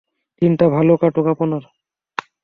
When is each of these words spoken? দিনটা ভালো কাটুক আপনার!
দিনটা 0.41 0.65
ভালো 0.69 0.93
কাটুক 1.01 1.25
আপনার! 1.33 1.63